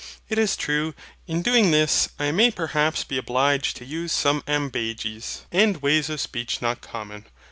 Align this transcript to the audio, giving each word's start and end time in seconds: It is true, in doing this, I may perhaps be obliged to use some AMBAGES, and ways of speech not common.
It 0.29 0.39
is 0.39 0.57
true, 0.57 0.95
in 1.27 1.43
doing 1.43 1.69
this, 1.69 2.09
I 2.17 2.31
may 2.31 2.49
perhaps 2.49 3.03
be 3.03 3.19
obliged 3.19 3.75
to 3.77 3.85
use 3.85 4.11
some 4.11 4.43
AMBAGES, 4.47 5.43
and 5.51 5.79
ways 5.79 6.09
of 6.09 6.19
speech 6.19 6.59
not 6.59 6.81
common. 6.81 7.27